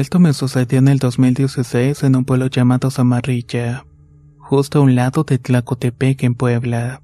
[0.00, 3.84] Esto me sucedió en el 2016 en un pueblo llamado Zamarrilla,
[4.38, 7.02] justo a un lado de Tlacotepec en Puebla.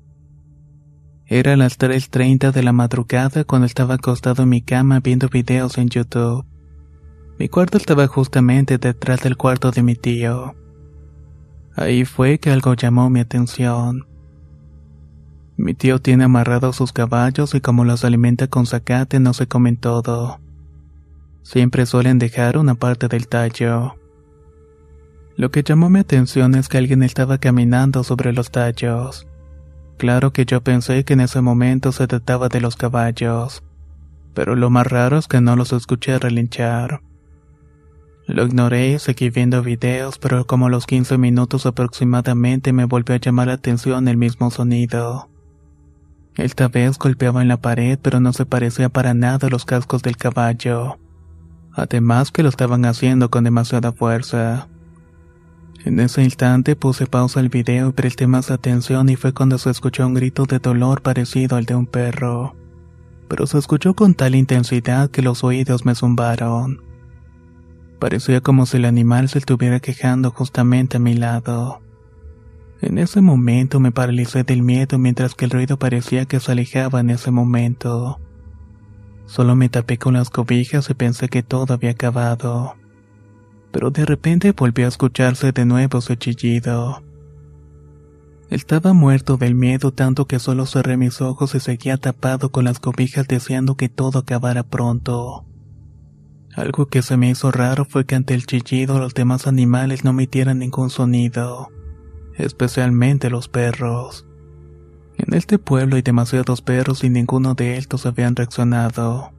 [1.26, 5.90] Era las 3.30 de la madrugada cuando estaba acostado en mi cama viendo videos en
[5.90, 6.46] YouTube.
[7.38, 10.54] Mi cuarto estaba justamente detrás del cuarto de mi tío.
[11.74, 14.06] Ahí fue que algo llamó mi atención.
[15.58, 19.76] Mi tío tiene amarrados sus caballos y como los alimenta con zacate no se comen
[19.76, 20.40] todo.
[21.46, 23.94] Siempre suelen dejar una parte del tallo.
[25.36, 29.28] Lo que llamó mi atención es que alguien estaba caminando sobre los tallos.
[29.96, 33.62] Claro que yo pensé que en ese momento se trataba de los caballos,
[34.34, 37.00] pero lo más raro es que no los escuché relinchar.
[38.26, 43.14] Lo ignoré y seguí viendo videos, pero como a los 15 minutos aproximadamente me volvió
[43.14, 45.30] a llamar la atención el mismo sonido.
[46.34, 50.02] Esta vez golpeaba en la pared, pero no se parecía para nada a los cascos
[50.02, 50.98] del caballo
[51.76, 54.68] además que lo estaban haciendo con demasiada fuerza.
[55.84, 59.70] En ese instante puse pausa al video y presté más atención y fue cuando se
[59.70, 62.56] escuchó un grito de dolor parecido al de un perro.
[63.28, 66.82] Pero se escuchó con tal intensidad que los oídos me zumbaron.
[68.00, 71.82] Parecía como si el animal se estuviera quejando justamente a mi lado.
[72.80, 77.00] En ese momento me paralicé del miedo mientras que el ruido parecía que se alejaba
[77.00, 78.20] en ese momento.
[79.26, 82.74] Solo me tapé con las cobijas y pensé que todo había acabado.
[83.72, 87.02] Pero de repente volvió a escucharse de nuevo su chillido.
[88.48, 92.78] Estaba muerto del miedo tanto que solo cerré mis ojos y seguía tapado con las
[92.78, 95.44] cobijas deseando que todo acabara pronto.
[96.54, 100.10] Algo que se me hizo raro fue que ante el chillido los demás animales no
[100.10, 101.68] emitieran ningún sonido,
[102.36, 104.26] especialmente los perros.
[105.18, 109.32] En este pueblo hay demasiados perros y ninguno de estos habían reaccionado.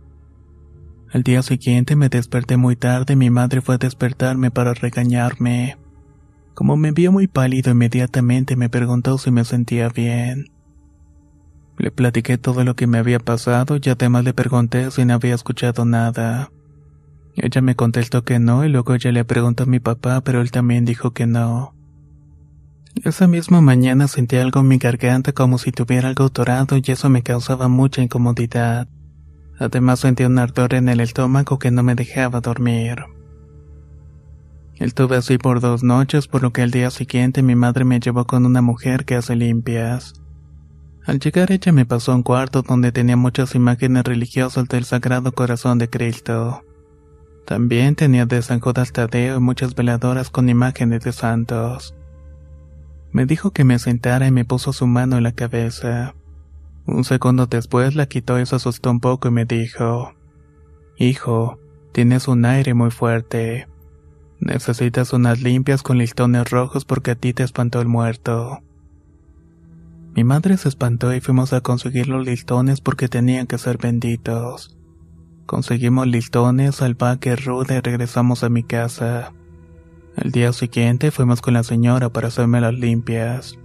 [1.13, 5.77] Al día siguiente me desperté muy tarde y mi madre fue a despertarme para regañarme.
[6.55, 10.47] Como me vio muy pálido inmediatamente me preguntó si me sentía bien.
[11.77, 15.35] Le platiqué todo lo que me había pasado y además le pregunté si no había
[15.35, 16.51] escuchado nada.
[17.35, 20.49] Ella me contestó que no y luego ella le preguntó a mi papá pero él
[20.49, 21.76] también dijo que no.
[23.03, 27.09] Esa misma mañana sentí algo en mi garganta como si tuviera algo torado y eso
[27.09, 28.87] me causaba mucha incomodidad.
[29.59, 33.05] Además sentí un ardor en el estómago que no me dejaba dormir.
[34.75, 38.25] Estuve así por dos noches, por lo que al día siguiente mi madre me llevó
[38.25, 40.13] con una mujer que hace limpias.
[41.05, 45.31] Al llegar ella me pasó a un cuarto donde tenía muchas imágenes religiosas del Sagrado
[45.31, 46.63] Corazón de Cristo.
[47.45, 51.96] También tenía de San Tadeo y muchas veladoras con imágenes de santos.
[53.11, 56.15] Me dijo que me sentara y me puso su mano en la cabeza.
[56.85, 60.13] Un segundo después la quitó y se asustó un poco y me dijo,
[60.97, 61.59] Hijo,
[61.91, 63.67] tienes un aire muy fuerte.
[64.39, 68.61] Necesitas unas limpias con listones rojos porque a ti te espantó el muerto.
[70.15, 74.75] Mi madre se espantó y fuimos a conseguir los listones porque tenían que ser benditos.
[75.45, 79.33] Conseguimos listones, albahaca ruda y regresamos a mi casa.
[80.17, 83.59] Al día siguiente fuimos con la señora para hacerme las limpias.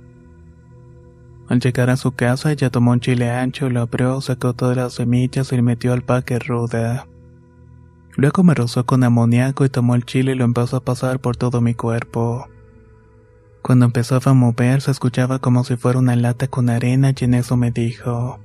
[1.49, 4.93] Al llegar a su casa, ella tomó un chile ancho, lo abrió, sacó todas las
[4.93, 7.07] semillas y le metió al paque ruda.
[8.17, 11.39] Luego me rozó con amoníaco y tomó el chile y lo empezó a pasar por
[11.39, 12.47] todo mi cuerpo.
[13.63, 17.33] Cuando empezaba a mover se escuchaba como si fuera una lata con arena y en
[17.33, 18.41] eso me dijo,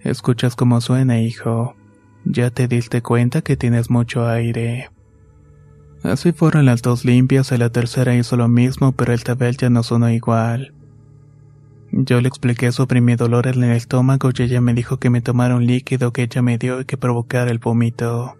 [0.00, 1.76] Escuchas cómo suena, hijo.
[2.24, 4.90] Ya te diste cuenta que tienes mucho aire.
[6.02, 9.68] Así fueron las dos limpias y la tercera hizo lo mismo, pero el tabel ya
[9.68, 10.72] no sonó igual.
[11.90, 15.22] Yo le expliqué sobre mi dolor en el estómago y ella me dijo que me
[15.22, 18.36] tomara un líquido que ella me dio y que provocara el vómito.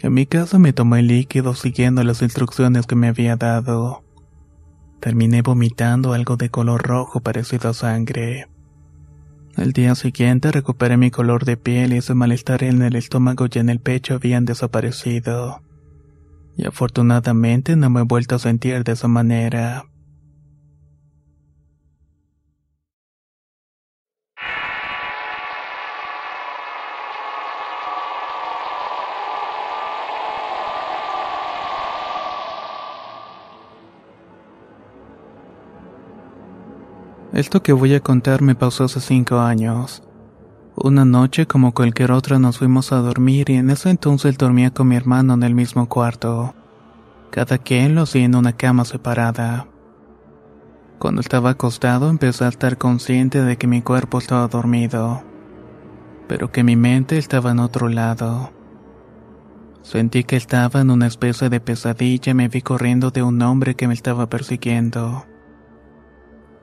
[0.00, 4.04] En mi caso me tomé el líquido siguiendo las instrucciones que me había dado.
[5.00, 8.46] Terminé vomitando algo de color rojo parecido a sangre.
[9.56, 13.58] Al día siguiente recuperé mi color de piel y ese malestar en el estómago y
[13.58, 15.60] en el pecho habían desaparecido.
[16.58, 19.86] Y afortunadamente no me he vuelto a sentir de esa manera.
[37.32, 40.02] Esto que voy a contar me pasó hace cinco años.
[40.80, 44.86] Una noche, como cualquier otra, nos fuimos a dormir y en ese entonces dormía con
[44.86, 46.54] mi hermano en el mismo cuarto.
[47.32, 49.66] Cada quien lo hacía en una cama separada.
[51.00, 55.24] Cuando estaba acostado empecé a estar consciente de que mi cuerpo estaba dormido,
[56.28, 58.52] pero que mi mente estaba en otro lado.
[59.82, 63.74] Sentí que estaba en una especie de pesadilla y me vi corriendo de un hombre
[63.74, 65.24] que me estaba persiguiendo.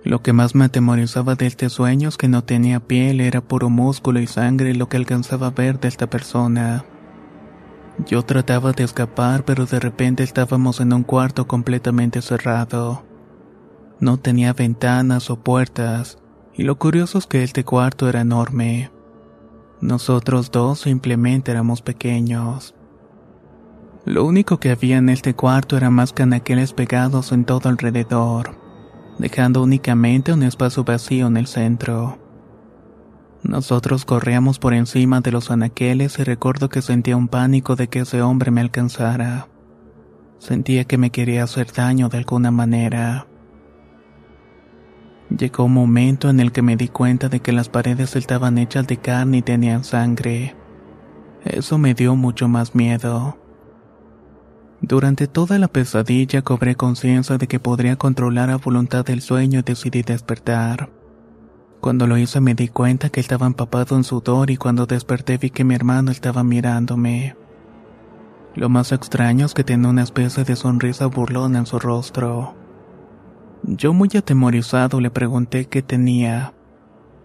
[0.05, 3.71] Lo que más me atemorizaba de este sueño es que no tenía piel, era puro
[3.71, 6.85] músculo y sangre lo que alcanzaba a ver de esta persona.
[8.05, 13.03] Yo trataba de escapar, pero de repente estábamos en un cuarto completamente cerrado.
[13.99, 16.19] No tenía ventanas o puertas,
[16.53, 18.91] y lo curioso es que este cuarto era enorme.
[19.81, 22.75] Nosotros dos simplemente éramos pequeños.
[24.05, 28.64] Lo único que había en este cuarto era más canaqueles pegados en todo alrededor
[29.17, 32.17] dejando únicamente un espacio vacío en el centro.
[33.43, 37.99] Nosotros corríamos por encima de los anaqueles y recuerdo que sentía un pánico de que
[37.99, 39.47] ese hombre me alcanzara.
[40.39, 43.27] Sentía que me quería hacer daño de alguna manera.
[45.29, 48.87] Llegó un momento en el que me di cuenta de que las paredes estaban hechas
[48.87, 50.55] de carne y tenían sangre.
[51.43, 53.37] Eso me dio mucho más miedo.
[54.81, 59.63] Durante toda la pesadilla cobré conciencia de que podría controlar a voluntad el sueño y
[59.63, 60.89] decidí despertar.
[61.79, 65.49] Cuando lo hice me di cuenta que estaba empapado en sudor y cuando desperté vi
[65.49, 67.35] que mi hermano estaba mirándome.
[68.55, 72.55] Lo más extraño es que tenía una especie de sonrisa burlona en su rostro.
[73.63, 76.53] Yo muy atemorizado le pregunté qué tenía,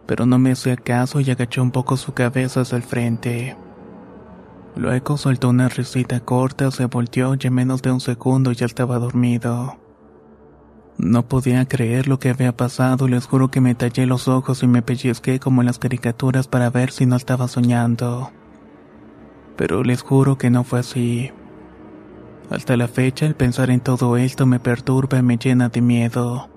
[0.07, 3.57] pero no me hacía caso y agachó un poco su cabeza hacia el frente.
[4.77, 8.99] Luego soltó una risita corta, se volteó y en menos de un segundo ya estaba
[8.99, 9.79] dormido.
[10.97, 14.67] No podía creer lo que había pasado les juro que me tallé los ojos y
[14.67, 18.31] me pellizqué como en las caricaturas para ver si no estaba soñando.
[19.57, 21.31] Pero les juro que no fue así.
[22.51, 26.51] Hasta la fecha el pensar en todo esto me perturba y me llena de miedo.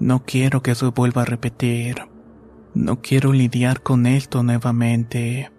[0.00, 2.08] No quiero que eso vuelva a repetir.
[2.74, 5.52] No quiero lidiar con esto nuevamente.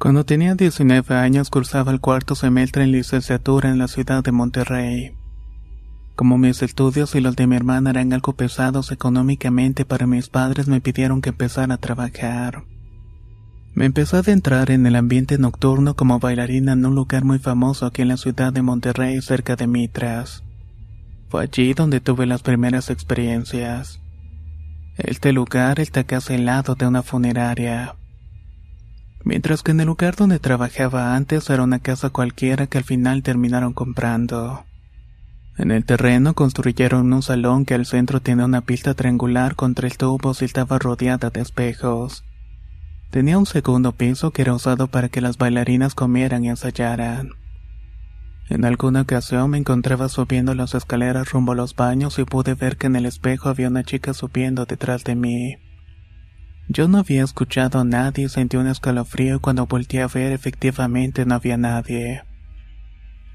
[0.00, 5.14] Cuando tenía 19 años cursaba el cuarto semestre en licenciatura en la ciudad de Monterrey.
[6.16, 10.68] Como mis estudios y los de mi hermana eran algo pesados económicamente para mis padres
[10.68, 12.64] me pidieron que empezara a trabajar.
[13.74, 17.84] Me empecé a adentrar en el ambiente nocturno como bailarina en un lugar muy famoso
[17.84, 20.42] aquí en la ciudad de Monterrey cerca de Mitras.
[21.28, 24.00] Fue allí donde tuve las primeras experiencias.
[24.96, 27.96] Este lugar está casi al lado de una funeraria
[29.24, 33.22] mientras que en el lugar donde trabajaba antes era una casa cualquiera que al final
[33.22, 34.64] terminaron comprando.
[35.58, 39.98] En el terreno construyeron un salón que al centro tenía una pista triangular con tres
[39.98, 42.24] tubos y estaba rodeada de espejos.
[43.10, 47.30] Tenía un segundo piso que era usado para que las bailarinas comieran y ensayaran.
[48.48, 52.76] En alguna ocasión me encontraba subiendo las escaleras rumbo a los baños y pude ver
[52.76, 55.56] que en el espejo había una chica subiendo detrás de mí.
[56.72, 61.26] Yo no había escuchado a nadie y sentí un escalofrío cuando volteé a ver efectivamente
[61.26, 62.22] no había nadie.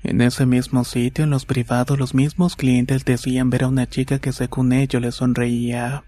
[0.04, 4.20] En ese mismo sitio, en los privados, los mismos clientes decían ver a una chica
[4.20, 6.06] que según ellos les sonreía.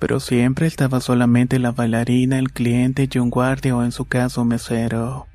[0.00, 4.40] Pero siempre estaba solamente la bailarina, el cliente y un guardia o en su caso
[4.40, 5.26] un mesero.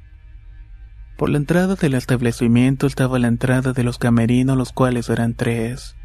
[1.15, 5.95] Por la entrada del establecimiento estaba la entrada de los camerinos, los cuales eran tres.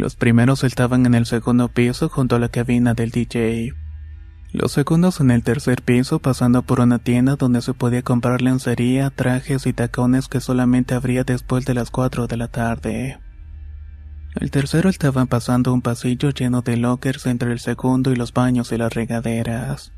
[0.00, 3.74] Los primeros estaban en el segundo piso junto a la cabina del DJ.
[4.50, 9.10] Los segundos en el tercer piso pasando por una tienda donde se podía comprar lencería,
[9.10, 13.20] trajes y tacones que solamente abría después de las 4 de la tarde.
[14.36, 18.72] El tercero estaba pasando un pasillo lleno de lockers entre el segundo y los baños
[18.72, 19.92] y las regaderas.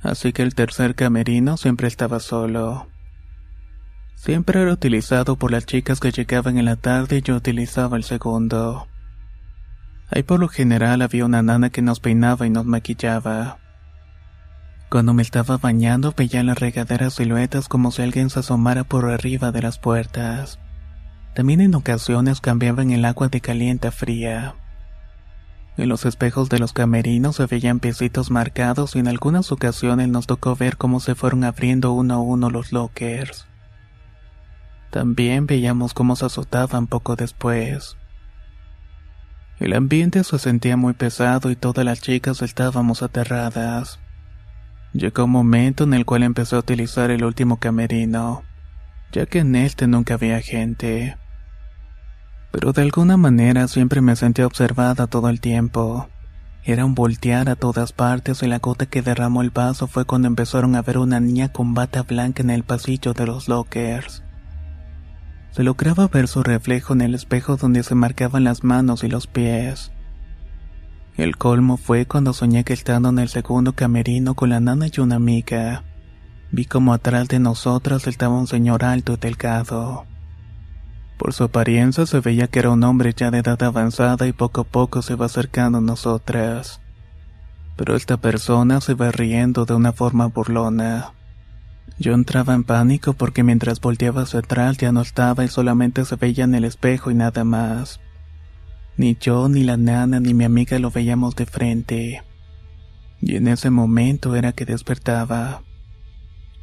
[0.00, 2.88] Así que el tercer camerino siempre estaba solo.
[4.14, 8.04] Siempre era utilizado por las chicas que llegaban en la tarde y yo utilizaba el
[8.04, 8.88] segundo.
[10.14, 13.56] Ahí por lo general había una nana que nos peinaba y nos maquillaba.
[14.90, 19.10] Cuando me estaba bañando veía en las regaderas siluetas como si alguien se asomara por
[19.10, 20.58] arriba de las puertas.
[21.34, 24.54] También en ocasiones cambiaban el agua de caliente a fría.
[25.78, 30.26] En los espejos de los camerinos se veían piecitos marcados y en algunas ocasiones nos
[30.26, 33.46] tocó ver cómo se fueron abriendo uno a uno los lockers.
[34.90, 37.96] También veíamos cómo se azotaban poco después.
[39.62, 44.00] El ambiente se sentía muy pesado y todas las chicas estábamos aterradas.
[44.92, 48.42] Llegó un momento en el cual empecé a utilizar el último camerino,
[49.12, 51.16] ya que en este nunca había gente.
[52.50, 56.08] Pero de alguna manera siempre me sentía observada todo el tiempo.
[56.64, 60.26] Era un voltear a todas partes y la gota que derramó el vaso fue cuando
[60.26, 64.24] empezaron a ver una niña con bata blanca en el pasillo de los lockers.
[65.52, 69.26] Se lograba ver su reflejo en el espejo donde se marcaban las manos y los
[69.26, 69.92] pies.
[71.16, 75.00] El colmo fue cuando soñé que estando en el segundo camerino con la nana y
[75.00, 75.84] una amiga,
[76.50, 80.06] vi como atrás de nosotras estaba un señor alto y delgado.
[81.18, 84.62] Por su apariencia se veía que era un hombre ya de edad avanzada y poco
[84.62, 86.80] a poco se va acercando a nosotras.
[87.76, 91.12] Pero esta persona se va riendo de una forma burlona.
[91.98, 96.16] Yo entraba en pánico porque mientras volteaba hacia atrás ya no estaba y solamente se
[96.16, 98.00] veía en el espejo y nada más.
[98.96, 102.22] Ni yo, ni la nana, ni mi amiga lo veíamos de frente.
[103.20, 105.62] Y en ese momento era que despertaba.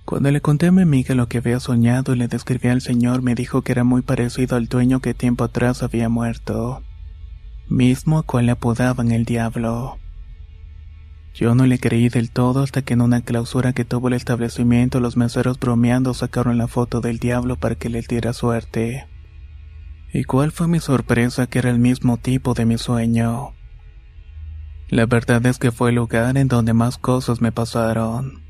[0.06, 3.22] Cuando le conté a mi amiga lo que había soñado y le describí al señor,
[3.22, 6.82] me dijo que era muy parecido al dueño que tiempo atrás había muerto.
[7.68, 10.00] Mismo a cual le apodaban el diablo.
[11.34, 15.00] Yo no le creí del todo hasta que en una clausura que tuvo el establecimiento
[15.00, 19.08] los meseros bromeando sacaron la foto del diablo para que le diera suerte.
[20.12, 23.54] ¿Y cuál fue mi sorpresa que era el mismo tipo de mi sueño?
[24.90, 28.49] La verdad es que fue el lugar en donde más cosas me pasaron.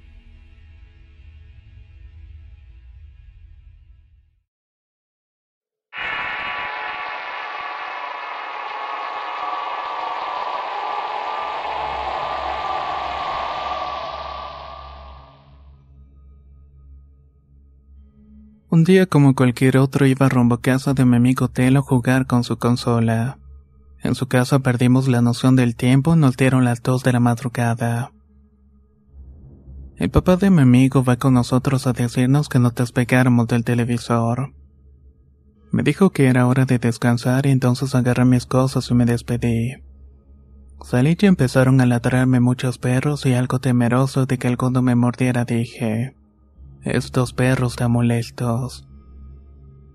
[18.72, 22.28] Un día como cualquier otro iba rumbo a casa de mi amigo Telo a jugar
[22.28, 23.40] con su consola.
[24.04, 28.12] En su casa perdimos la noción del tiempo, nos dieron las dos de la madrugada.
[29.98, 34.54] El papá de mi amigo va con nosotros a decirnos que no despegáramos del televisor.
[35.72, 39.78] Me dijo que era hora de descansar y entonces agarré mis cosas y me despedí.
[40.84, 45.44] Salí y empezaron a ladrarme muchos perros y algo temeroso de que alguno me mordiera
[45.44, 46.19] dije.
[46.83, 48.88] Estos perros tan molestos.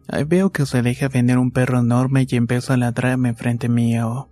[0.06, 4.28] Ahí veo que se deja venir un perro enorme y empieza a ladrarme frente mío.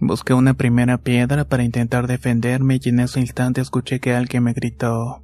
[0.00, 4.52] Busqué una primera piedra para intentar defenderme y en ese instante escuché que alguien me
[4.52, 5.22] gritó.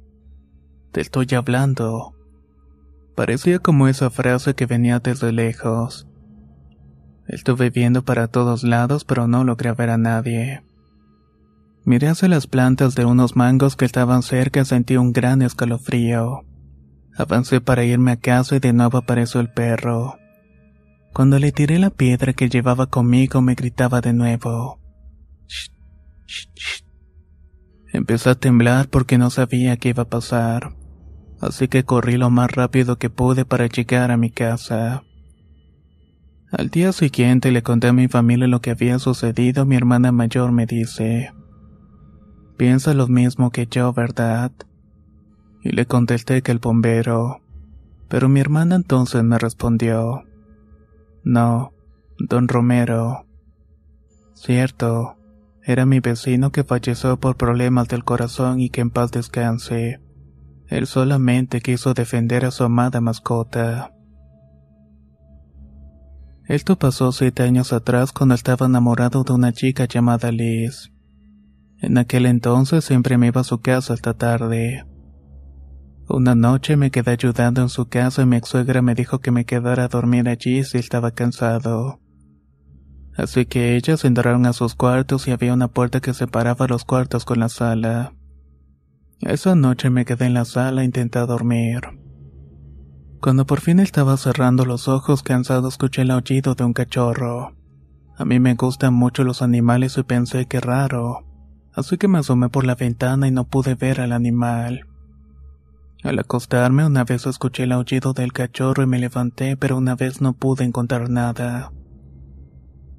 [0.93, 2.15] Te estoy hablando.
[3.15, 6.07] Parecía como esa frase que venía desde lejos.
[7.27, 10.63] Estuve viendo para todos lados pero no logré ver a nadie.
[11.85, 16.43] Miré hacia las plantas de unos mangos que estaban cerca y sentí un gran escalofrío.
[17.15, 20.17] Avancé para irme a casa y de nuevo apareció el perro.
[21.13, 24.79] Cuando le tiré la piedra que llevaba conmigo me gritaba de nuevo.
[25.47, 25.69] Shh,
[26.25, 26.83] shh, shh.
[27.93, 30.75] Empecé a temblar porque no sabía qué iba a pasar,
[31.39, 35.03] así que corrí lo más rápido que pude para llegar a mi casa.
[36.51, 39.65] Al día siguiente le conté a mi familia lo que había sucedido.
[39.65, 41.31] Mi hermana mayor me dice,
[42.57, 44.51] Piensa lo mismo que yo, ¿verdad?
[45.61, 47.41] Y le contesté que el bombero.
[48.07, 50.23] Pero mi hermana entonces me respondió.
[51.23, 51.73] No,
[52.17, 53.25] don Romero.
[54.33, 55.17] Cierto,
[55.63, 59.99] era mi vecino que falleció por problemas del corazón y que en paz descanse.
[60.67, 63.91] Él solamente quiso defender a su amada mascota.
[66.47, 70.91] Esto pasó siete años atrás cuando estaba enamorado de una chica llamada Liz.
[71.81, 74.85] En aquel entonces siempre me iba a su casa hasta tarde.
[76.07, 79.31] Una noche me quedé ayudando en su casa y mi ex suegra me dijo que
[79.31, 81.99] me quedara a dormir allí si estaba cansado.
[83.17, 87.25] Así que ellas entraron a sus cuartos y había una puerta que separaba los cuartos
[87.25, 88.13] con la sala.
[89.21, 91.81] Esa noche me quedé en la sala e intenté dormir.
[93.21, 97.55] Cuando por fin estaba cerrando los ojos cansado escuché el aullido de un cachorro.
[98.17, 101.24] A mí me gustan mucho los animales y pensé que raro,
[101.75, 104.87] así que me asomé por la ventana y no pude ver al animal.
[106.03, 110.21] Al acostarme una vez escuché el aullido del cachorro y me levanté, pero una vez
[110.21, 111.71] no pude encontrar nada.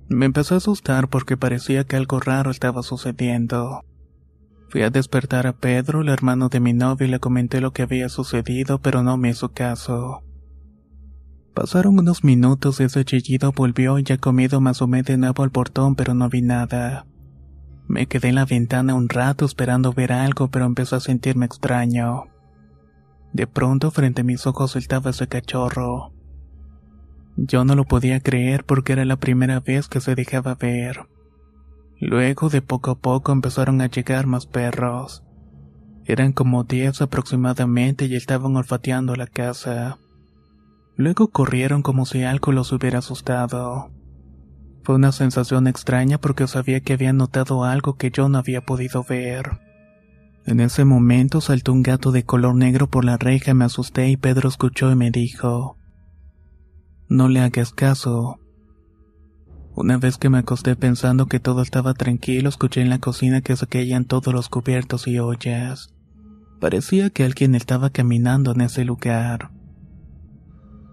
[0.09, 3.83] Me empezó a asustar porque parecía que algo raro estaba sucediendo.
[4.69, 7.83] Fui a despertar a Pedro, el hermano de mi novio, y le comenté lo que
[7.83, 10.23] había sucedido, pero no me hizo caso.
[11.55, 15.51] Pasaron unos minutos y ese chillido volvió y ya comido me asomé de nuevo al
[15.51, 17.07] portón, pero no vi nada.
[17.89, 22.25] Me quedé en la ventana un rato esperando ver algo, pero empezó a sentirme extraño.
[23.33, 26.13] De pronto frente a mis ojos estaba ese cachorro.
[27.37, 31.07] Yo no lo podía creer porque era la primera vez que se dejaba ver.
[32.01, 35.23] Luego de poco a poco empezaron a llegar más perros.
[36.07, 39.99] Eran como diez aproximadamente y estaban olfateando la casa.
[40.97, 43.91] Luego corrieron como si algo los hubiera asustado.
[44.87, 49.03] Fue una sensación extraña porque sabía que habían notado algo que yo no había podido
[49.03, 49.59] ver.
[50.45, 54.17] En ese momento saltó un gato de color negro por la reja, me asusté y
[54.17, 55.77] Pedro escuchó y me dijo,
[57.09, 58.39] No le hagas caso.
[59.75, 63.57] Una vez que me acosté pensando que todo estaba tranquilo, escuché en la cocina que
[63.57, 65.97] se caían todos los cubiertos y ollas.
[66.61, 69.51] Parecía que alguien estaba caminando en ese lugar.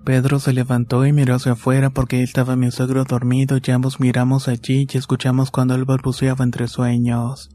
[0.03, 4.49] Pedro se levantó y miró hacia afuera porque estaba mi suegro dormido y ambos miramos
[4.49, 7.49] allí y escuchamos cuando él balbuceaba entre sueños.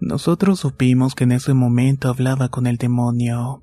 [0.00, 3.62] Nosotros supimos que en ese momento hablaba con el demonio.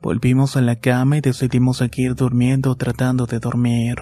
[0.00, 3.98] Volvimos a la cama y decidimos seguir durmiendo tratando de dormir.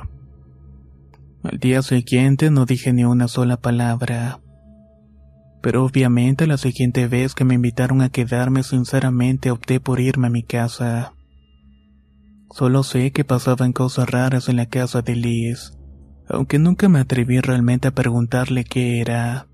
[1.42, 4.40] Al día siguiente no dije ni una sola palabra.
[5.62, 10.30] Pero obviamente la siguiente vez que me invitaron a quedarme sinceramente opté por irme a
[10.30, 11.12] mi casa.
[12.52, 15.72] Solo sé que pasaban cosas raras en la casa de Liz,
[16.28, 19.46] aunque nunca me atreví realmente a preguntarle qué era.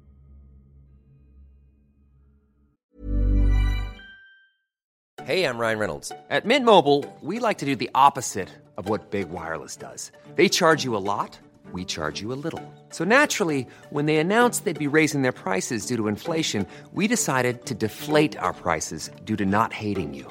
[5.27, 6.13] Hey, I'm Ryan Reynolds.
[6.31, 10.13] At Mint Mobile, we like to do the opposite of what Big Wireless does.
[10.37, 11.39] They charge you a lot,
[11.73, 12.63] we charge you a little.
[12.91, 17.67] So naturally, when they announced they'd be raising their prices due to inflation, we decided
[17.67, 20.31] to deflate our prices due to not hating you.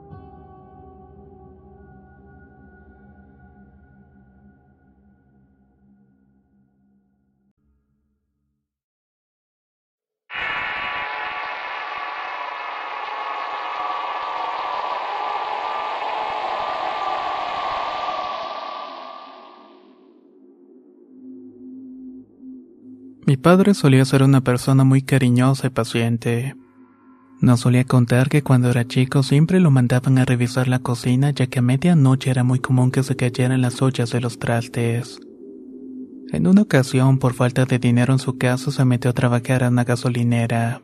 [23.31, 26.57] Mi padre solía ser una persona muy cariñosa y paciente.
[27.39, 31.47] Nos solía contar que cuando era chico siempre lo mandaban a revisar la cocina ya
[31.47, 35.21] que a medianoche era muy común que se cayeran las ollas de los trastes.
[36.33, 39.69] En una ocasión, por falta de dinero en su casa, se metió a trabajar a
[39.69, 40.81] una gasolinera.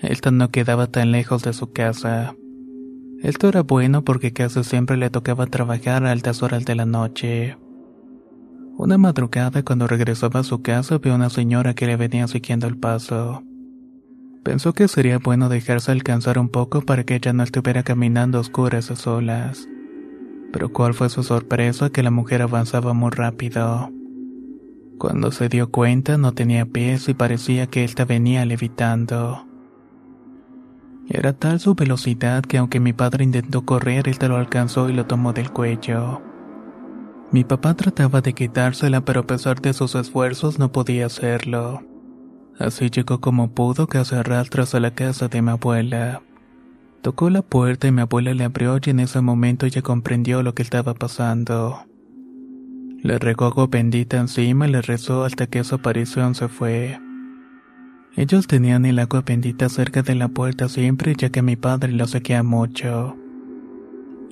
[0.00, 2.34] Esto no quedaba tan lejos de su casa.
[3.22, 7.58] Esto era bueno porque casi siempre le tocaba trabajar a altas horas de la noche.
[8.78, 12.66] Una madrugada cuando regresaba a su casa vio a una señora que le venía siguiendo
[12.66, 13.42] el paso.
[14.42, 18.42] Pensó que sería bueno dejarse alcanzar un poco para que ella no estuviera caminando a
[18.42, 19.66] oscuras a solas.
[20.52, 23.90] Pero cuál fue su sorpresa que la mujer avanzaba muy rápido.
[24.98, 29.46] Cuando se dio cuenta no tenía pies y parecía que ésta venía levitando.
[31.08, 35.06] Era tal su velocidad que aunque mi padre intentó correr, él lo alcanzó y lo
[35.06, 36.25] tomó del cuello.
[37.32, 41.82] Mi papá trataba de quitársela, pero a pesar de sus esfuerzos no podía hacerlo.
[42.58, 46.22] Así llegó como pudo casi a rastras a la casa de mi abuela.
[47.02, 50.54] Tocó la puerta y mi abuela le abrió y en ese momento ella comprendió lo
[50.54, 51.84] que estaba pasando.
[53.02, 56.98] Le regó agua bendita encima le rezó hasta que su aparición se fue.
[58.16, 62.06] Ellos tenían el agua bendita cerca de la puerta siempre ya que mi padre lo
[62.06, 63.16] seguía mucho.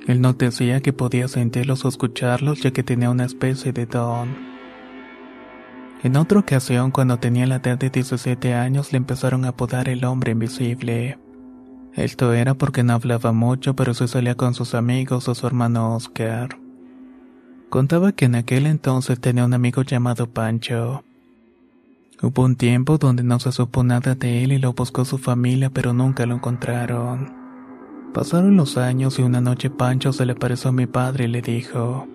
[0.06, 4.54] Él no decía que podía sentirlos o escucharlos ya que tenía una especie de don.
[6.02, 10.04] En otra ocasión, cuando tenía la edad de 17 años, le empezaron a apodar el
[10.04, 11.18] hombre invisible.
[11.94, 15.94] Esto era porque no hablaba mucho, pero se salía con sus amigos o su hermano
[15.94, 16.58] Oscar.
[17.70, 21.04] Contaba que en aquel entonces tenía un amigo llamado Pancho.
[22.20, 25.70] Hubo un tiempo donde no se supo nada de él y lo buscó su familia,
[25.70, 27.43] pero nunca lo encontraron.
[28.14, 31.42] Pasaron los años y una noche Pancho se le apareció a mi padre y le
[31.42, 32.06] dijo,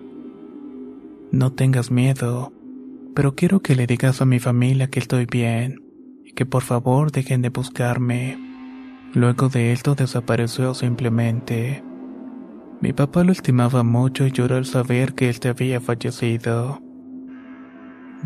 [1.30, 2.54] No tengas miedo,
[3.14, 5.84] pero quiero que le digas a mi familia que estoy bien
[6.24, 8.38] y que por favor dejen de buscarme.
[9.12, 11.84] Luego de esto desapareció simplemente.
[12.80, 16.80] Mi papá lo estimaba mucho y lloró al saber que él había fallecido.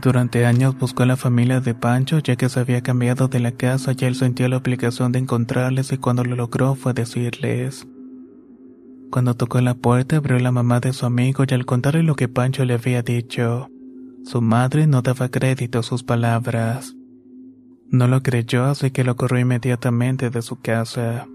[0.00, 3.52] Durante años buscó a la familia de Pancho ya que se había cambiado de la
[3.52, 7.87] casa y él sentía la obligación de encontrarles y cuando lo logró fue decirles.
[9.11, 12.28] Cuando tocó la puerta abrió la mamá de su amigo y al contarle lo que
[12.28, 13.70] Pancho le había dicho,
[14.24, 16.96] su madre no daba crédito a sus palabras.
[17.88, 21.28] No lo creyó así que lo corrió inmediatamente de su casa.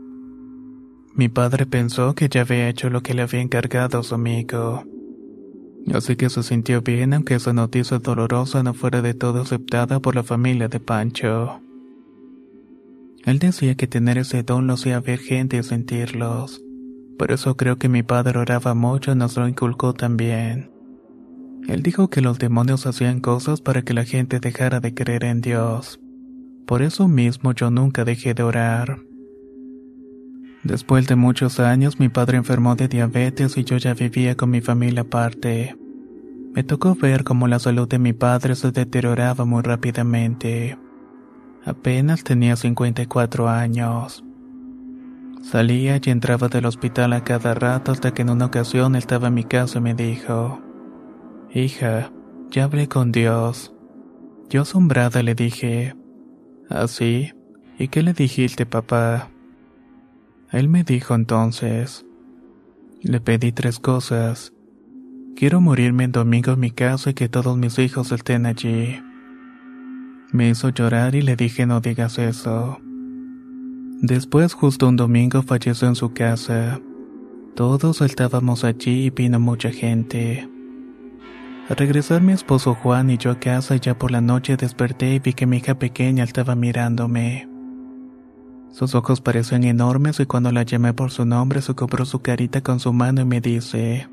[1.15, 4.83] Mi padre pensó que ya había hecho lo que le había encargado a su amigo.
[5.93, 10.15] Así que se sintió bien aunque esa noticia dolorosa no fuera de todo aceptada por
[10.15, 11.61] la familia de Pancho.
[13.25, 16.61] Él decía que tener ese don lo hacía ver gente y sentirlos.
[17.17, 20.71] Por eso creo que mi padre oraba mucho y nos lo inculcó también.
[21.67, 25.41] Él dijo que los demonios hacían cosas para que la gente dejara de creer en
[25.41, 25.99] Dios.
[26.65, 28.99] Por eso mismo yo nunca dejé de orar.
[30.63, 34.61] Después de muchos años mi padre enfermó de diabetes y yo ya vivía con mi
[34.61, 35.77] familia aparte.
[36.53, 40.77] Me tocó ver cómo la salud de mi padre se deterioraba muy rápidamente.
[41.63, 44.23] Apenas tenía 54 años.
[45.41, 49.35] Salía y entraba del hospital a cada rato hasta que en una ocasión estaba en
[49.35, 50.59] mi casa y me dijo,
[51.53, 52.11] Hija,
[52.49, 53.73] ya hablé con Dios.
[54.49, 55.95] Yo asombrada le dije,
[56.69, 57.31] ¿Así?
[57.31, 57.35] ¿Ah,
[57.79, 59.29] ¿Y qué le dijiste, papá?
[60.51, 62.05] Él me dijo entonces,
[63.01, 64.53] le pedí tres cosas.
[65.35, 69.01] Quiero morirme en domingo en mi casa y que todos mis hijos estén allí.
[70.31, 72.79] Me hizo llorar y le dije no digas eso.
[74.01, 76.79] Después justo un domingo falleció en su casa.
[77.55, 80.47] Todos estábamos allí y vino mucha gente.
[81.67, 85.19] Al regresar mi esposo Juan y yo a casa ya por la noche desperté y
[85.19, 87.48] vi que mi hija pequeña estaba mirándome.
[88.71, 92.61] Sus ojos parecían enormes y cuando la llamé por su nombre se cobró su carita
[92.61, 94.07] con su mano y me dice,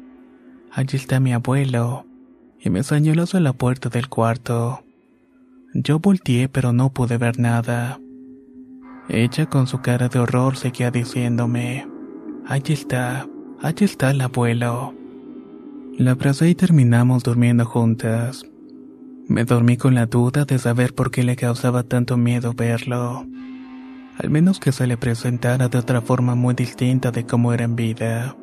[0.72, 2.06] Allí está mi abuelo,
[2.60, 4.82] y me señaló hacia la puerta del cuarto.
[5.74, 8.00] Yo volteé pero no pude ver nada.
[9.08, 11.86] Ella con su cara de horror seguía diciéndome,
[12.46, 13.28] Allí está,
[13.60, 14.94] allí está el abuelo.
[15.98, 18.44] La abracé y terminamos durmiendo juntas.
[19.28, 23.26] Me dormí con la duda de saber por qué le causaba tanto miedo verlo.
[24.18, 27.76] Al menos que se le presentara de otra forma muy distinta de cómo era en
[27.76, 28.36] vida.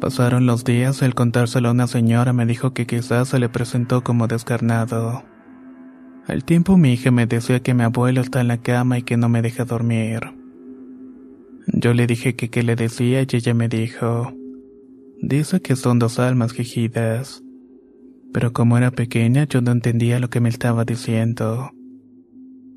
[0.00, 4.04] Pasaron los días, al contárselo a una señora me dijo que quizás se le presentó
[4.04, 5.24] como descarnado.
[6.26, 9.16] Al tiempo mi hija me decía que mi abuelo está en la cama y que
[9.16, 10.20] no me deja dormir.
[11.66, 14.32] Yo le dije que qué le decía y ella me dijo,
[15.20, 17.42] dice que son dos almas quejidas.
[18.32, 21.72] Pero como era pequeña yo no entendía lo que me estaba diciendo.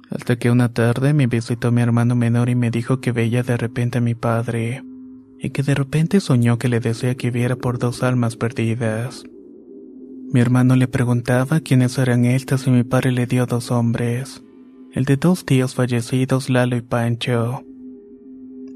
[0.10, 3.58] Hasta que una tarde me visitó mi hermano menor y me dijo que veía de
[3.58, 4.84] repente a mi padre,
[5.40, 9.24] y que de repente soñó que le decía que viera por dos almas perdidas.
[10.32, 14.44] Mi hermano le preguntaba quiénes eran estas y mi padre le dio dos hombres,
[14.94, 17.64] el de dos tíos fallecidos, Lalo y Pancho.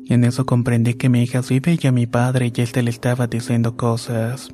[0.08, 3.28] En eso comprendí que mi hija sí veía a mi padre y él le estaba
[3.28, 4.54] diciendo cosas.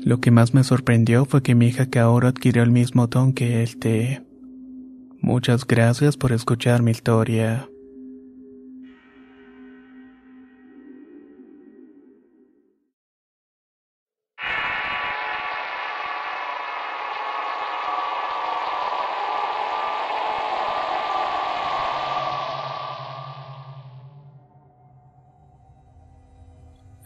[0.00, 3.32] Lo que más me sorprendió fue que mi hija que ahora adquirió el mismo don
[3.32, 4.24] que él.
[5.24, 7.66] Muchas gracias por escuchar mi historia.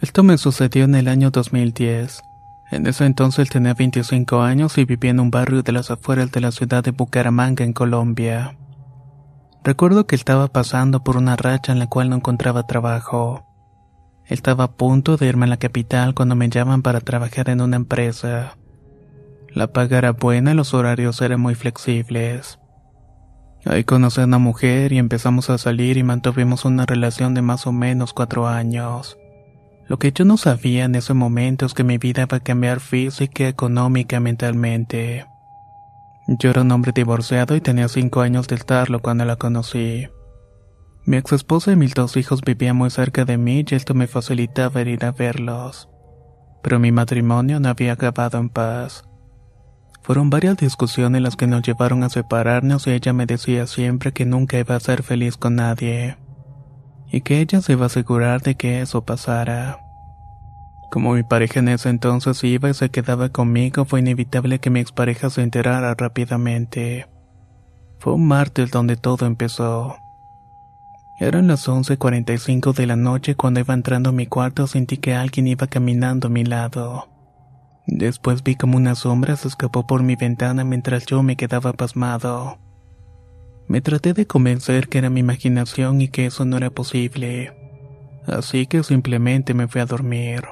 [0.00, 2.27] Esto me sucedió en el año 2010.
[2.70, 6.40] En ese entonces tenía 25 años y vivía en un barrio de las afueras de
[6.40, 8.56] la ciudad de Bucaramanga, en Colombia.
[9.64, 13.44] Recuerdo que estaba pasando por una racha en la cual no encontraba trabajo.
[14.26, 17.76] Estaba a punto de irme a la capital cuando me llaman para trabajar en una
[17.76, 18.58] empresa.
[19.54, 22.58] La paga era buena y los horarios eran muy flexibles.
[23.64, 27.66] Ahí conocí a una mujer y empezamos a salir y mantuvimos una relación de más
[27.66, 29.16] o menos cuatro años.
[29.88, 32.80] Lo que yo no sabía en ese momento es que mi vida iba a cambiar
[32.80, 35.26] física, económica, mentalmente.
[36.26, 40.06] Yo era un hombre divorciado y tenía cinco años de estarlo cuando la conocí.
[41.06, 44.06] Mi ex esposa y mis dos hijos vivían muy cerca de mí y esto me
[44.06, 45.88] facilitaba ir a verlos.
[46.62, 49.04] Pero mi matrimonio no había acabado en paz.
[50.02, 54.26] Fueron varias discusiones las que nos llevaron a separarnos y ella me decía siempre que
[54.26, 56.18] nunca iba a ser feliz con nadie
[57.10, 59.80] y que ella se iba a asegurar de que eso pasara.
[60.90, 64.80] Como mi pareja en ese entonces iba y se quedaba conmigo, fue inevitable que mi
[64.80, 67.06] expareja se enterara rápidamente.
[67.98, 69.96] Fue un martes donde todo empezó.
[71.18, 75.48] Eran las 11.45 de la noche cuando iba entrando a mi cuarto sentí que alguien
[75.48, 77.08] iba caminando a mi lado.
[77.86, 82.58] Después vi como una sombra se escapó por mi ventana mientras yo me quedaba pasmado.
[83.68, 87.54] Me traté de convencer que era mi imaginación y que eso no era posible.
[88.26, 90.44] Así que simplemente me fui a dormir.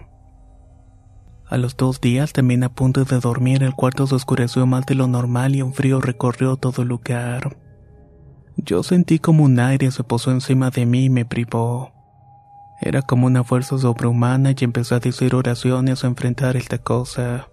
[1.48, 4.96] A los dos días, también a punto de dormir, el cuarto se oscureció más de
[4.96, 7.56] lo normal y un frío recorrió todo el lugar.
[8.56, 11.92] Yo sentí como un aire se posó encima de mí y me privó.
[12.80, 17.48] Era como una fuerza sobrehumana y empecé a decir oraciones a enfrentar esta cosa.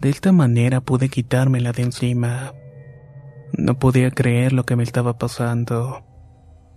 [0.00, 2.52] De esta manera pude quitármela de encima.
[3.52, 6.02] No podía creer lo que me estaba pasando.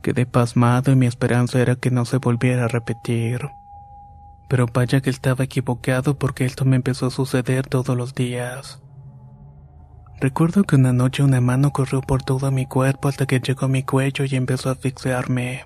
[0.01, 3.49] Quedé pasmado y mi esperanza era que no se volviera a repetir.
[4.49, 8.81] Pero vaya que estaba equivocado porque esto me empezó a suceder todos los días.
[10.19, 13.69] Recuerdo que una noche una mano corrió por todo mi cuerpo hasta que llegó a
[13.69, 15.65] mi cuello y empezó a asfixiarme.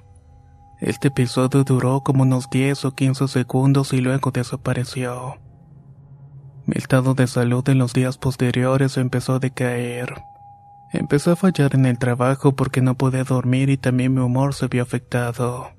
[0.80, 5.38] Este episodio duró como unos 10 o 15 segundos y luego desapareció.
[6.66, 10.16] Mi estado de salud en los días posteriores empezó a decaer.
[10.96, 14.68] Empecé a fallar en el trabajo porque no podía dormir y también mi humor se
[14.68, 15.72] vio afectado.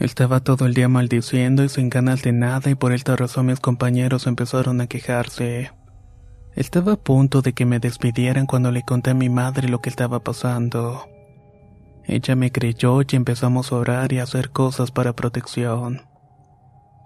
[0.00, 3.60] Estaba todo el día maldiciendo y sin ganas de nada y por esta razón mis
[3.60, 5.70] compañeros empezaron a quejarse.
[6.56, 9.90] Estaba a punto de que me despidieran cuando le conté a mi madre lo que
[9.90, 11.04] estaba pasando.
[12.04, 16.02] Ella me creyó y empezamos a orar y a hacer cosas para protección.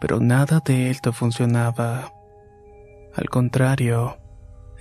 [0.01, 2.13] Pero nada de esto funcionaba.
[3.15, 4.17] Al contrario,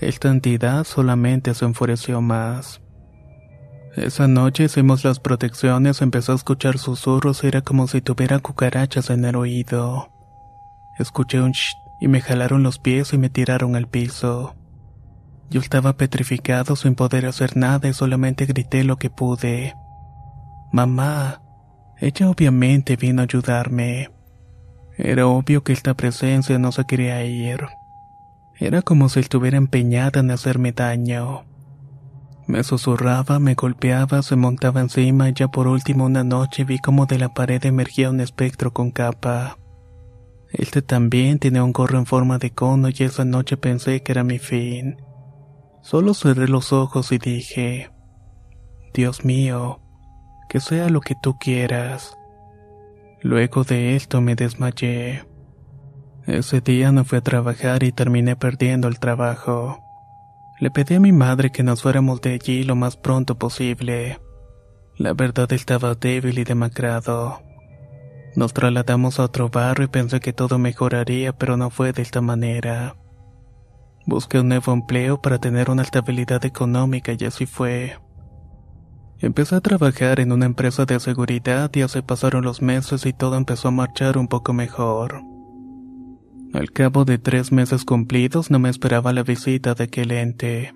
[0.08, 2.82] esta entidad solamente se enfureció más.
[3.96, 9.24] Esa noche hicimos las protecciones, empezó a escuchar susurros era como si tuviera cucarachas en
[9.26, 10.10] el oído.
[10.98, 14.56] Escuché un shh y me jalaron los pies y me tiraron al piso.
[15.50, 19.76] Yo estaba petrificado sin poder hacer nada y solamente grité lo que pude.
[20.72, 21.42] Mamá.
[22.00, 24.10] Ella obviamente vino a ayudarme.
[24.98, 27.68] Era obvio que esta presencia no se quería ir.
[28.60, 31.46] Era como si estuviera empeñada en hacerme daño.
[32.46, 37.06] Me susurraba, me golpeaba, se montaba encima y ya por último una noche vi como
[37.06, 39.58] de la pared emergía un espectro con capa.
[40.52, 44.24] Este también tenía un gorro en forma de cono y esa noche pensé que era
[44.24, 44.98] mi fin.
[45.82, 47.90] Solo cerré los ojos y dije,
[48.94, 49.80] Dios mío,
[50.48, 52.16] que sea lo que tú quieras.
[53.22, 55.24] Luego de esto me desmayé.
[56.26, 59.84] Ese día no fui a trabajar y terminé perdiendo el trabajo.
[60.58, 64.22] Le pedí a mi madre que nos fuéramos de allí lo más pronto posible.
[64.98, 67.42] La verdad estaba débil y demacrado.
[68.38, 72.22] Nos trasladamos a otro barrio y pensé que todo mejoraría, pero no fue de esta
[72.22, 72.96] manera.
[74.06, 77.98] Busqué un nuevo empleo para tener una estabilidad económica y así fue.
[79.20, 83.36] Empecé a trabajar en una empresa de seguridad y así pasaron los meses y todo
[83.36, 85.33] empezó a marchar un poco mejor.
[86.54, 90.76] Al cabo de tres meses cumplidos no me esperaba la visita de aquel ente.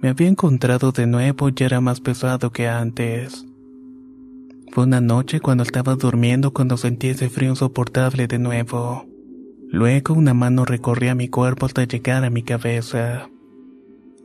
[0.00, 3.44] Me había encontrado de nuevo y era más pesado que antes.
[4.70, 9.06] Fue una noche cuando estaba durmiendo cuando sentí ese frío insoportable de nuevo.
[9.68, 13.28] Luego una mano recorría mi cuerpo hasta llegar a mi cabeza.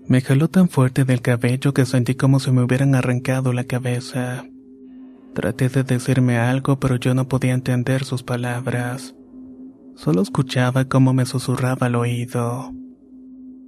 [0.08, 4.46] Me jaló tan fuerte del cabello que sentí como si me hubieran arrancado la cabeza.
[5.34, 9.16] Traté de decirme algo, pero yo no podía entender sus palabras.
[9.96, 12.74] Solo escuchaba cómo me susurraba al oído.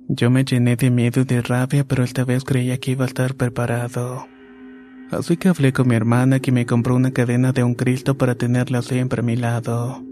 [0.07, 3.07] Yo me llené de miedo y de rabia, pero esta vez creía que iba a
[3.07, 4.27] estar preparado.
[5.11, 8.35] Así que hablé con mi hermana que me compró una cadena de un Cristo para
[8.35, 10.03] tenerla siempre a mi lado.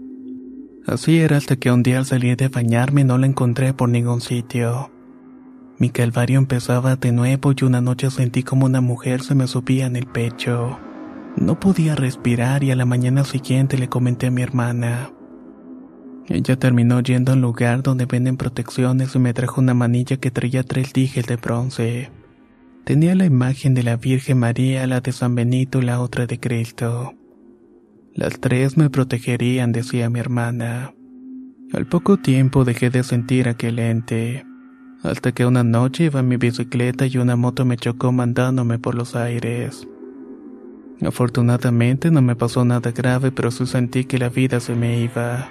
[0.86, 4.20] Así era hasta que un día al salir de bañarme no la encontré por ningún
[4.20, 4.90] sitio.
[5.78, 9.86] Mi calvario empezaba de nuevo y una noche sentí como una mujer se me subía
[9.86, 10.78] en el pecho.
[11.36, 15.10] No podía respirar y a la mañana siguiente le comenté a mi hermana.
[16.28, 20.30] Ella terminó yendo a un lugar donde venden protecciones y me trajo una manilla que
[20.30, 22.10] traía tres dijes de bronce.
[22.84, 26.40] Tenía la imagen de la Virgen María, la de San Benito y la otra de
[26.40, 27.14] Cristo.
[28.14, 30.94] Las tres me protegerían, decía mi hermana.
[31.72, 34.44] Al poco tiempo dejé de sentir aquel ente
[35.04, 38.94] hasta que una noche iba en mi bicicleta y una moto me chocó mandándome por
[38.94, 39.86] los aires.
[41.02, 45.50] Afortunadamente no me pasó nada grave, pero sí sentí que la vida se me iba.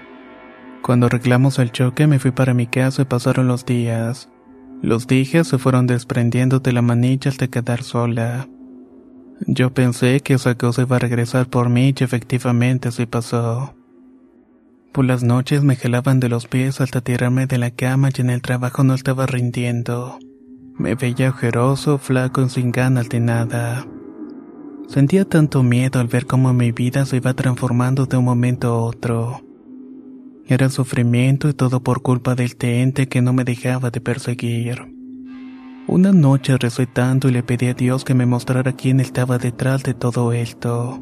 [0.84, 4.30] Cuando arreglamos el choque me fui para mi casa y pasaron los días.
[4.82, 8.50] Los dijes se fueron desprendiendo de la manilla hasta quedar sola.
[9.48, 13.76] Yo pensé que esa cosa iba a regresar por mí y efectivamente así pasó.
[14.92, 18.30] Por las noches me jalaban de los pies hasta tirarme de la cama y en
[18.30, 20.20] el trabajo no estaba rindiendo.
[20.78, 23.88] Me veía ojeroso, flaco y sin ganas de nada.
[24.90, 28.78] Sentía tanto miedo al ver cómo mi vida se iba transformando de un momento a
[28.78, 29.43] otro.
[30.46, 34.94] Era sufrimiento y todo por culpa del ente que no me dejaba de perseguir.
[35.88, 39.84] Una noche recé tanto y le pedí a Dios que me mostrara quién estaba detrás
[39.84, 41.02] de todo esto.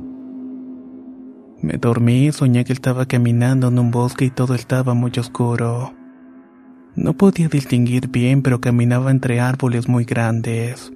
[1.61, 5.93] Me dormí y soñé que estaba caminando en un bosque y todo estaba muy oscuro.
[6.95, 10.91] No podía distinguir bien, pero caminaba entre árboles muy grandes.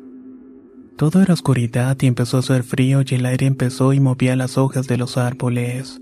[0.97, 4.57] Todo era oscuridad y empezó a hacer frío y el aire empezó y movía las
[4.57, 6.01] hojas de los árboles.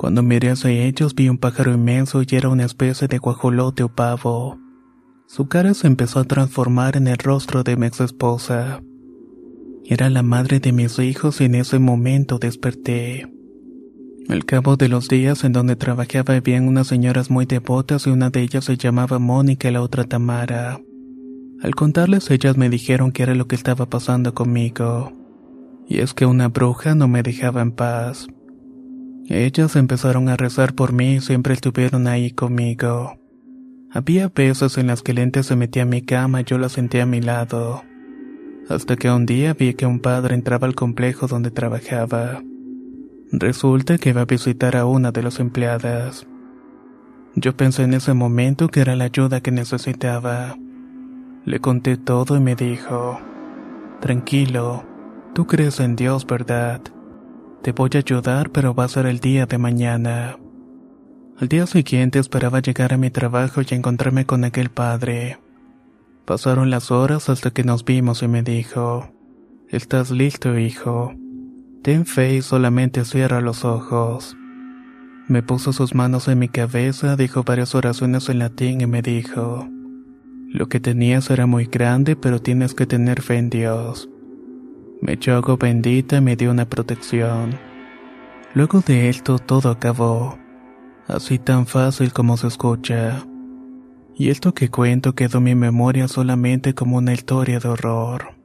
[0.00, 3.90] Cuando miré hacia ellos vi un pájaro inmenso y era una especie de guajolote o
[3.90, 4.58] pavo.
[5.26, 8.80] Su cara se empezó a transformar en el rostro de mi ex esposa.
[9.84, 13.30] Era la madre de mis hijos y en ese momento desperté.
[14.30, 18.30] Al cabo de los días en donde trabajaba habían unas señoras muy devotas y una
[18.30, 20.80] de ellas se llamaba Mónica y la otra Tamara.
[21.60, 25.12] Al contarles ellas me dijeron que era lo que estaba pasando conmigo.
[25.86, 28.28] Y es que una bruja no me dejaba en paz.
[29.28, 33.18] Ellas empezaron a rezar por mí y siempre estuvieron ahí conmigo.
[33.92, 36.68] Había veces en las que el ente se metía a mi cama y yo la
[36.68, 37.82] sentía a mi lado.
[38.68, 42.42] Hasta que un día vi que un padre entraba al complejo donde trabajaba.
[43.32, 46.26] Resulta que iba a visitar a una de las empleadas.
[47.34, 50.56] Yo pensé en ese momento que era la ayuda que necesitaba.
[51.44, 53.20] Le conté todo y me dijo,
[54.00, 54.84] Tranquilo,
[55.34, 56.80] tú crees en Dios, ¿verdad?
[57.62, 60.38] Te voy a ayudar, pero va a ser el día de mañana.
[61.38, 65.38] Al día siguiente esperaba llegar a mi trabajo y encontrarme con aquel padre.
[66.24, 69.10] Pasaron las horas hasta que nos vimos y me dijo,
[69.68, 71.14] ¿Estás listo, hijo?
[71.82, 74.36] Ten fe y solamente cierra los ojos.
[75.28, 79.66] Me puso sus manos en mi cabeza, dijo varias oraciones en latín y me dijo,
[80.48, 84.09] Lo que tenías era muy grande, pero tienes que tener fe en Dios.
[85.00, 87.58] Me echó agua bendita me dio una protección.
[88.54, 90.38] Luego de esto todo acabó,
[91.06, 93.24] así tan fácil como se escucha.
[94.14, 98.39] Y esto que cuento quedó en mi memoria solamente como una historia de horror.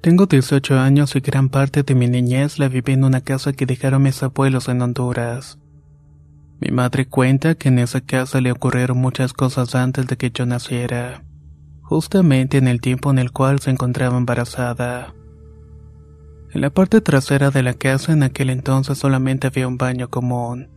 [0.00, 3.66] Tengo 18 años y gran parte de mi niñez la viví en una casa que
[3.66, 5.58] dejaron mis abuelos en Honduras.
[6.58, 10.46] Mi madre cuenta que en esa casa le ocurrieron muchas cosas antes de que yo
[10.46, 11.22] naciera,
[11.82, 15.12] justamente en el tiempo en el cual se encontraba embarazada.
[16.50, 20.70] En la parte trasera de la casa en aquel entonces solamente había un baño común.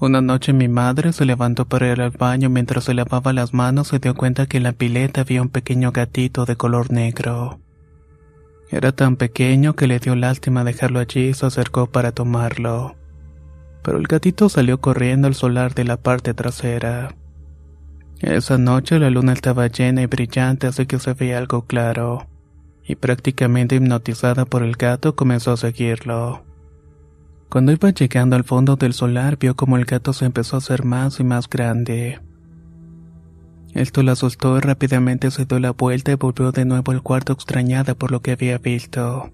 [0.00, 3.88] Una noche mi madre se levantó para ir al baño mientras se lavaba las manos
[3.88, 7.60] se dio cuenta que en la pileta había un pequeño gatito de color negro.
[8.70, 12.96] Era tan pequeño que le dio lástima dejarlo allí y se acercó para tomarlo.
[13.82, 17.14] Pero el gatito salió corriendo al solar de la parte trasera.
[18.20, 22.26] Esa noche la luna estaba llena y brillante así que se veía algo claro
[22.86, 26.44] y prácticamente hipnotizada por el gato comenzó a seguirlo.
[27.48, 30.84] Cuando iba llegando al fondo del solar vio como el gato se empezó a hacer
[30.84, 32.20] más y más grande.
[33.74, 37.32] Esto la asustó y rápidamente se dio la vuelta y volvió de nuevo al cuarto
[37.32, 39.30] extrañada por lo que había visto.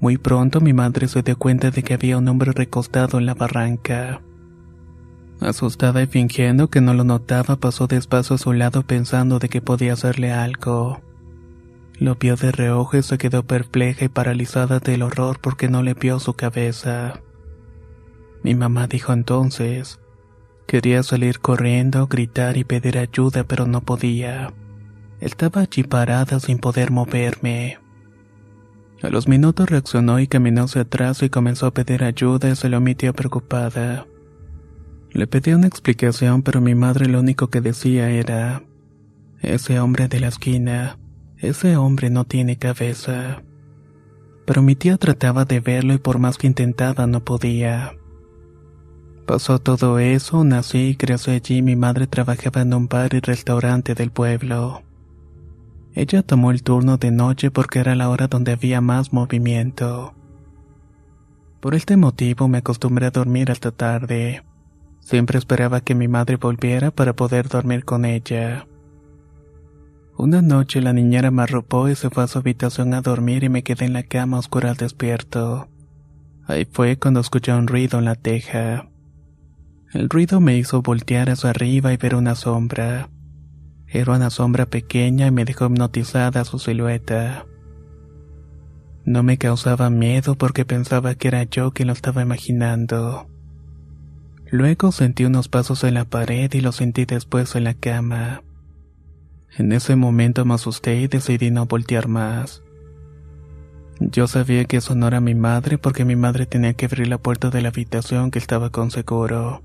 [0.00, 3.34] Muy pronto mi madre se dio cuenta de que había un hombre recostado en la
[3.34, 4.22] barranca.
[5.40, 9.60] Asustada y fingiendo que no lo notaba, pasó despacio a su lado pensando de que
[9.60, 11.00] podía hacerle algo.
[11.98, 15.94] Lo vio de reojo y se quedó perpleja y paralizada del horror porque no le
[15.94, 17.20] vio su cabeza.
[18.44, 20.00] Mi mamá dijo entonces,
[20.72, 24.54] quería salir corriendo, gritar y pedir ayuda, pero no podía.
[25.20, 27.78] Estaba allí parada sin poder moverme.
[29.02, 32.70] A los minutos reaccionó y caminó hacia atrás y comenzó a pedir ayuda y se
[32.70, 34.06] lo omitió preocupada.
[35.10, 38.62] Le pedí una explicación, pero mi madre lo único que decía era,
[39.42, 40.98] ese hombre de la esquina,
[41.36, 43.42] ese hombre no tiene cabeza.
[44.46, 47.92] Pero mi tía trataba de verlo y por más que intentaba no podía.
[49.26, 53.94] Pasó todo eso, nací y crecí allí mi madre trabajaba en un bar y restaurante
[53.94, 54.82] del pueblo.
[55.94, 60.14] Ella tomó el turno de noche porque era la hora donde había más movimiento.
[61.60, 64.42] Por este motivo me acostumbré a dormir hasta tarde.
[65.00, 68.66] Siempre esperaba que mi madre volviera para poder dormir con ella.
[70.16, 73.48] Una noche la niñera me arropó y se fue a su habitación a dormir y
[73.48, 75.68] me quedé en la cama oscura al despierto.
[76.46, 78.88] Ahí fue cuando escuché un ruido en la teja.
[79.92, 83.10] El ruido me hizo voltear hacia arriba y ver una sombra.
[83.86, 87.44] Era una sombra pequeña y me dejó hipnotizada su silueta.
[89.04, 93.26] No me causaba miedo porque pensaba que era yo quien lo estaba imaginando.
[94.50, 98.42] Luego sentí unos pasos en la pared y los sentí después en la cama.
[99.58, 102.62] En ese momento me asusté y decidí no voltear más.
[104.00, 107.18] Yo sabía que eso no era mi madre porque mi madre tenía que abrir la
[107.18, 109.62] puerta de la habitación que estaba con seguro.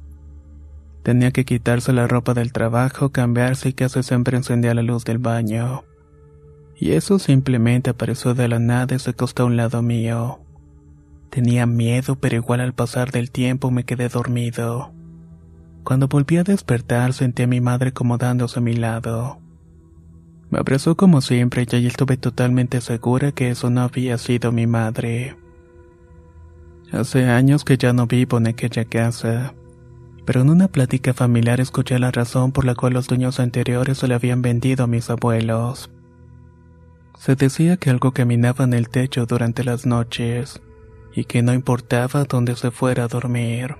[1.07, 5.19] Tenía que quitarse la ropa del trabajo, cambiarse y casi siempre encendía la luz del
[5.19, 5.85] baño.
[6.75, 10.41] Y eso simplemente apareció de la nada y se acostó a un lado mío.
[11.29, 14.91] Tenía miedo, pero igual al pasar del tiempo me quedé dormido.
[15.85, 19.39] Cuando volví a despertar sentí a mi madre acomodándose a mi lado.
[20.49, 24.67] Me abrazó como siempre y allí estuve totalmente segura que eso no había sido mi
[24.67, 25.37] madre.
[26.91, 29.53] Hace años que ya no vivo en aquella casa,
[30.27, 34.09] pero en una plática familiar escuché la razón por la cual los dueños anteriores se
[34.09, 35.89] le habían vendido a mis abuelos.
[37.17, 40.61] Se decía que algo caminaba en el techo durante las noches
[41.15, 43.77] y que no importaba dónde se fuera a dormir,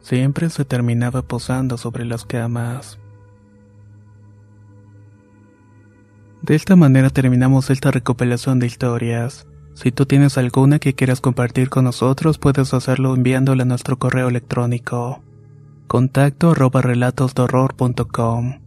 [0.00, 3.00] siempre se terminaba posando sobre las camas.
[6.40, 9.48] De esta manera terminamos esta recopilación de historias.
[9.74, 14.28] Si tú tienes alguna que quieras compartir con nosotros, puedes hacerlo enviándola a nuestro correo
[14.28, 15.24] electrónico.
[15.88, 18.60] Contacto arroba relatosdorror.com.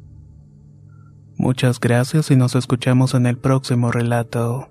[1.38, 4.71] Muchas gracias y nos escuchamos en el próximo relato.